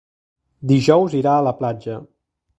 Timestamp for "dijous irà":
0.71-1.35